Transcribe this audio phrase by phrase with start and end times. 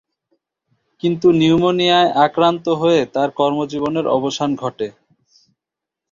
[1.03, 4.87] কিন্তু নিউমোনিয়ায় আক্রান্ত হয়ে তার কর্মজীবনের অবসান ঘটে।